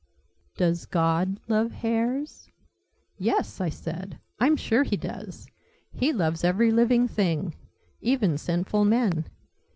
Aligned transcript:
"Does 0.57 0.87
GOD 0.87 1.39
love 1.47 1.71
hares?" 1.71 2.49
"Yes!" 3.19 3.61
I 3.61 3.69
said. 3.69 4.17
"I'm 4.39 4.57
sure 4.57 4.81
He 4.81 4.97
does! 4.97 5.45
He 5.93 6.11
loves 6.11 6.43
every 6.43 6.71
living 6.71 7.07
thing. 7.07 7.53
Even 8.01 8.39
sinful 8.39 8.83
men. 8.83 9.25